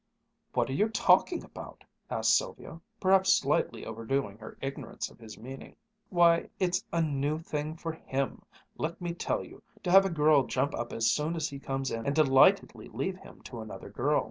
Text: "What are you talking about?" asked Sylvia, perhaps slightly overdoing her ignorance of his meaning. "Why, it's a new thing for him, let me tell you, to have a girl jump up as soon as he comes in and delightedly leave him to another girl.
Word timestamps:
"What 0.53 0.67
are 0.67 0.73
you 0.73 0.89
talking 0.89 1.43
about?" 1.43 1.83
asked 2.09 2.35
Sylvia, 2.35 2.81
perhaps 2.99 3.31
slightly 3.35 3.85
overdoing 3.85 4.35
her 4.39 4.57
ignorance 4.59 5.11
of 5.11 5.19
his 5.19 5.37
meaning. 5.37 5.75
"Why, 6.09 6.49
it's 6.57 6.83
a 6.91 7.03
new 7.03 7.37
thing 7.37 7.75
for 7.75 7.91
him, 7.91 8.41
let 8.79 8.99
me 8.99 9.13
tell 9.13 9.43
you, 9.45 9.61
to 9.83 9.91
have 9.91 10.05
a 10.07 10.09
girl 10.09 10.47
jump 10.47 10.73
up 10.73 10.91
as 10.91 11.05
soon 11.05 11.35
as 11.35 11.49
he 11.49 11.59
comes 11.59 11.91
in 11.91 12.07
and 12.07 12.15
delightedly 12.15 12.87
leave 12.87 13.17
him 13.17 13.43
to 13.43 13.61
another 13.61 13.91
girl. 13.91 14.19